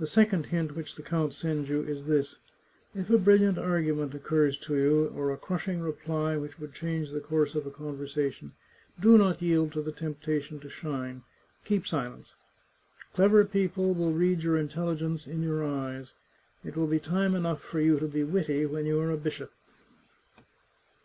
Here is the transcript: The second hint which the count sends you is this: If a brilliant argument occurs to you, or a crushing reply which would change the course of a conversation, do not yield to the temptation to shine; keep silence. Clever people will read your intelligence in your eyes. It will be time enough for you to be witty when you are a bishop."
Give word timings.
The 0.00 0.08
second 0.08 0.46
hint 0.46 0.74
which 0.74 0.96
the 0.96 1.04
count 1.04 1.32
sends 1.34 1.68
you 1.70 1.82
is 1.82 2.06
this: 2.06 2.38
If 2.96 3.08
a 3.10 3.16
brilliant 3.16 3.58
argument 3.58 4.12
occurs 4.12 4.58
to 4.58 4.74
you, 4.74 5.06
or 5.14 5.30
a 5.30 5.36
crushing 5.36 5.78
reply 5.80 6.36
which 6.36 6.58
would 6.58 6.74
change 6.74 7.10
the 7.12 7.20
course 7.20 7.54
of 7.54 7.64
a 7.64 7.70
conversation, 7.70 8.54
do 8.98 9.16
not 9.16 9.40
yield 9.40 9.70
to 9.74 9.80
the 9.80 9.92
temptation 9.92 10.58
to 10.58 10.68
shine; 10.68 11.22
keep 11.64 11.86
silence. 11.86 12.34
Clever 13.14 13.44
people 13.44 13.94
will 13.94 14.12
read 14.12 14.42
your 14.42 14.56
intelligence 14.58 15.28
in 15.28 15.44
your 15.44 15.62
eyes. 15.62 16.12
It 16.64 16.74
will 16.76 16.88
be 16.88 16.98
time 16.98 17.36
enough 17.36 17.60
for 17.62 17.78
you 17.78 18.00
to 18.00 18.08
be 18.08 18.24
witty 18.24 18.66
when 18.66 18.84
you 18.84 18.98
are 19.00 19.12
a 19.12 19.16
bishop." 19.16 19.52